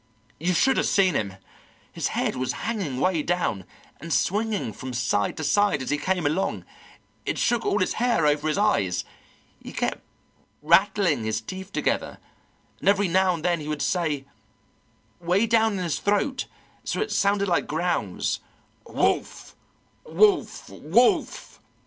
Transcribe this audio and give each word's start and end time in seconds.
You 0.39 0.53
should 0.55 0.77
have 0.77 0.87
seen 0.87 1.13
him; 1.13 1.35
his 1.91 2.07
head 2.07 2.35
was 2.35 2.53
hanging 2.65 2.99
way 2.99 3.21
down, 3.21 3.65
and 3.99 4.11
swinging 4.11 4.73
from 4.73 4.93
side 4.93 5.37
to 5.37 5.43
side 5.43 5.79
as 5.83 5.91
he 5.91 5.99
came 5.99 6.25
along; 6.25 6.65
it 7.23 7.37
shook 7.37 7.67
all 7.67 7.77
his 7.77 7.93
hair 8.01 8.25
over 8.25 8.47
his 8.47 8.57
eyes. 8.57 9.05
He 9.61 9.71
kept 9.71 10.01
rattling 10.63 11.23
his 11.23 11.39
teeth 11.39 11.71
together, 11.71 12.17
and 12.79 12.89
every 12.89 13.09
now 13.09 13.35
and 13.35 13.45
then 13.45 13.59
he 13.59 13.67
would 13.67 13.83
say, 13.83 14.25
way 15.19 15.45
down 15.45 15.73
in 15.73 15.83
his 15.83 15.99
throat 15.99 16.47
so 16.83 16.99
it 16.99 17.11
sounded 17.11 17.47
like 17.47 17.67
growls, 17.67 18.39
'Wolf 18.87 19.55
wolf 20.03 20.67
wolf.' 20.71 21.59